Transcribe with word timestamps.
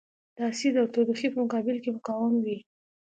د 0.35 0.37
اسید 0.51 0.73
او 0.81 0.87
تودوخې 0.93 1.27
په 1.31 1.37
مقابل 1.43 1.77
کې 1.83 1.89
مقاوم 1.95 2.33
وي. 2.45 2.57